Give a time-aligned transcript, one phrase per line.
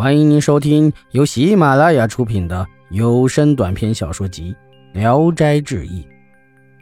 [0.00, 4.56] 欢迎您收听由喜马拉雅出品的有声短篇小说集
[4.98, 6.02] 《聊斋志异》，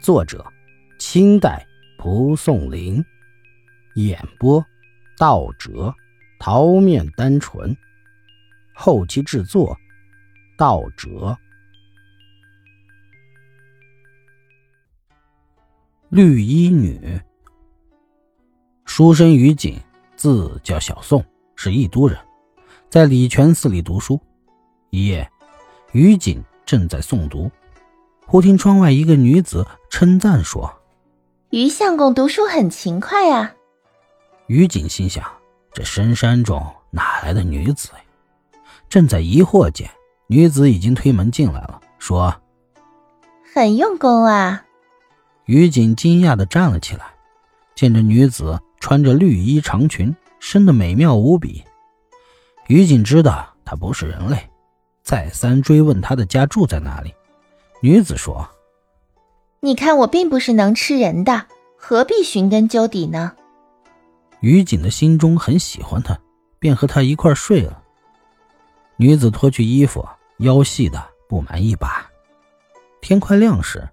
[0.01, 0.41] 作者：
[0.99, 1.67] 清代
[1.97, 3.03] 蒲松龄，
[3.95, 4.65] 演播：
[5.17, 5.93] 道哲、
[6.39, 7.75] 桃面单纯，
[8.73, 9.77] 后期制作：
[10.57, 11.37] 道哲。
[16.07, 17.19] 绿衣女，
[18.85, 19.77] 书生于景，
[20.15, 21.21] 字叫小宋，
[21.57, 22.17] 是义都人。
[22.89, 24.19] 在礼泉寺里读书，
[24.89, 25.29] 一夜，
[25.91, 27.51] 于锦正在诵读，
[28.25, 30.73] 忽听窗外一个女子称赞说
[31.51, 33.53] ：“于相公读书很勤快啊。”
[34.47, 35.23] 于景心想：
[35.71, 38.59] 这深山中哪来的女子呀？
[38.89, 39.87] 正在疑惑间，
[40.25, 42.35] 女子已经推门进来了，说
[43.53, 44.65] ：“很用功啊。”
[45.45, 47.05] 于景惊讶的站了起来，
[47.75, 51.63] 见这女子穿着绿衣长裙，生得美妙无比。
[52.69, 54.47] 于锦知道她不是人类，
[55.01, 57.11] 再三追问她的家住在哪里。
[57.81, 58.47] 女子说
[59.59, 63.33] ：“你看我并不是能吃人的，何必寻根究底呢？”
[64.41, 66.15] 于锦的心中很喜欢她，
[66.59, 67.81] 便和她一块睡了。
[68.97, 72.07] 女子脱去衣服，腰细的不满一把。
[73.01, 73.89] 天快亮时，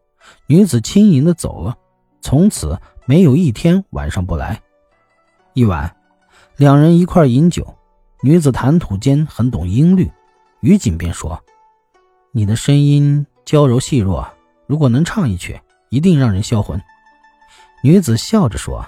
[0.48, 1.74] 女子轻盈的走了，
[2.20, 4.60] 从此没有一天晚上不来。
[5.54, 5.96] 一晚，
[6.56, 7.75] 两人一块饮酒。
[8.22, 10.10] 女子谈吐间很懂音律，
[10.60, 11.38] 于锦便说
[12.32, 14.26] ：“你的声音娇柔细弱，
[14.66, 16.80] 如果能唱一曲，一定让人销魂。”
[17.84, 18.84] 女子笑着说：“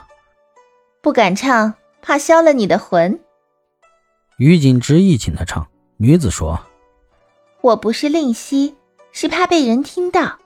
[1.03, 3.21] 不敢唱，怕消了你的魂。”
[4.39, 6.59] 于锦执意请她唱，女子说
[7.61, 8.77] ：“我不是吝惜，
[9.13, 10.39] 是怕被人听到。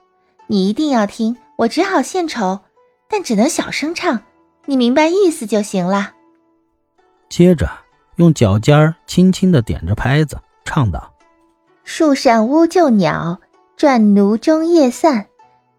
[0.47, 2.59] 你一定要听，我只好献丑，
[3.09, 4.21] 但只能小声唱，
[4.65, 6.13] 你明白意思就行了。”
[7.29, 7.82] 接着。
[8.15, 11.13] 用脚尖儿轻轻的点着拍子，唱道
[11.83, 13.39] ：“树上乌臼鸟，
[13.75, 15.27] 转炉中夜散。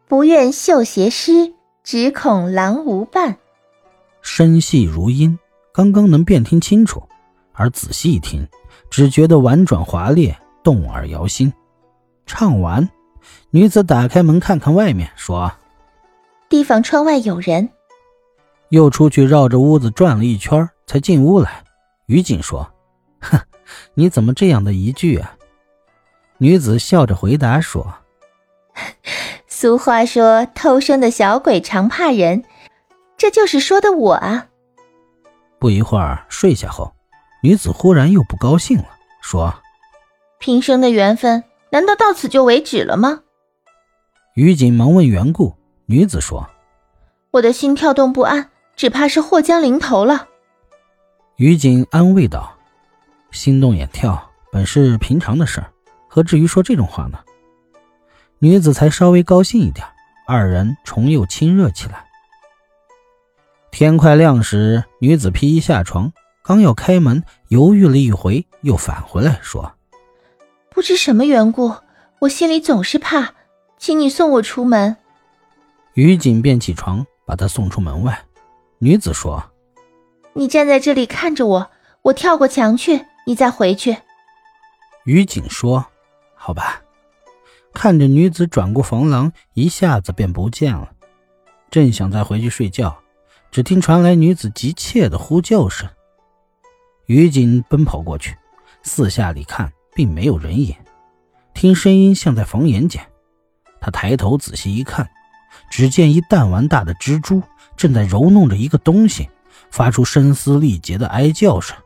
[0.07, 3.37] 不愿绣鞋湿，只恐郎无伴。”
[4.21, 5.39] 声细如音，
[5.73, 7.03] 刚刚能辨听清楚，
[7.53, 8.47] 而仔细一听，
[8.91, 11.53] 只觉得婉转华丽，动耳摇心。
[12.27, 12.89] 唱完，
[13.51, 15.53] 女子打开门看看外面，说
[16.49, 17.71] ：“提防窗外有人。”
[18.71, 21.64] 又出去绕着屋子转了一圈，才进屋来。
[22.07, 22.71] 于锦说
[23.21, 23.39] ：“哼，
[23.95, 25.37] 你怎么这样的一句啊？”
[26.39, 27.95] 女子笑着回答说
[29.47, 32.45] ：“俗话说，偷生的小鬼常怕人，
[33.17, 34.49] 这就是说的我啊。”
[35.59, 36.93] 不一会儿睡下后，
[37.43, 38.89] 女子忽然又不高兴了，
[39.23, 39.55] 说
[40.39, 43.21] ：“平生的缘分难道到此就为止了吗？”
[44.35, 46.51] 于锦忙问缘故，女子说
[47.31, 50.29] ：“我的心跳动不安，只怕是祸将临头了。”
[51.37, 52.57] 于景安慰道
[53.33, 55.73] ：“心动眼跳本是平常的事儿，
[56.07, 57.19] 何至于说这种话呢？”
[58.39, 59.85] 女子才稍微高兴一点，
[60.29, 62.05] 二人重又亲热起来。
[63.73, 66.13] 天快亮时，女子披衣下床，
[66.45, 69.75] 刚要开门，犹豫了一回，又返回来说
[70.71, 71.75] ：“不知什么缘故，
[72.21, 73.35] 我心里总是怕，
[73.77, 74.97] 请你送我出门。”
[75.95, 78.23] 于锦便起床，把她送出门外。
[78.79, 79.43] 女子说。
[80.37, 81.71] 你站在这里看着我，
[82.03, 83.97] 我跳过墙去，你再回去。
[85.05, 85.87] 于景说
[86.35, 86.83] ：“好吧。”
[87.73, 90.91] 看着女子转过房廊，一下子便不见了。
[91.71, 92.97] 正想再回去睡觉，
[93.51, 95.89] 只听传来女子急切的呼救声。
[97.07, 98.37] 于景奔跑过去，
[98.83, 100.75] 四下里看，并没有人影。
[101.53, 103.05] 听声音像在房檐间，
[103.81, 105.09] 他抬头仔细一看，
[105.71, 107.43] 只见一弹丸大的蜘蛛
[107.77, 109.29] 正在揉弄着一个东西。
[109.75, 111.77] 发出声嘶力竭的哀叫声，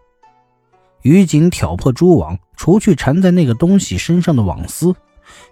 [1.00, 4.94] 于锦挑破蛛网，除去缠在那个东西身上的网丝，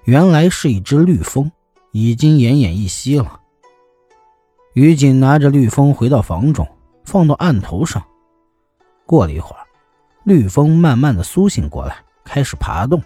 [0.04, 1.50] 原来是一只绿蜂，
[1.92, 3.40] 已经奄奄一息了。
[4.74, 6.68] 于锦拿着绿蜂回到房中，
[7.06, 8.04] 放到案头上。
[9.06, 9.64] 过了一会儿，
[10.22, 13.02] 绿蜂慢慢的苏醒过来，开始爬动。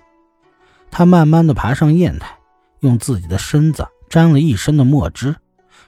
[0.90, 2.36] 它慢慢的爬上砚台，
[2.80, 5.36] 用自己的身子沾了一身的墨汁，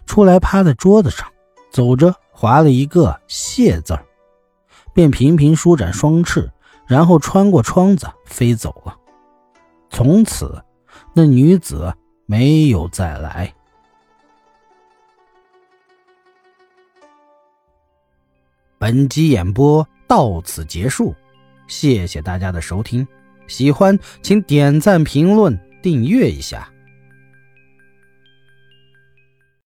[0.07, 1.27] 出来趴在桌子上，
[1.73, 2.15] 走着。
[2.43, 4.05] 划了一个“谢”字儿，
[4.93, 6.51] 便频频舒展双翅，
[6.89, 8.99] 然后穿过窗子飞走了。
[9.91, 10.61] 从此，
[11.15, 11.95] 那女子
[12.27, 13.55] 没有再来。
[18.77, 21.15] 本集演播到此结束，
[21.69, 23.07] 谢谢大家的收听。
[23.47, 26.72] 喜欢请点赞、评论、订阅一下。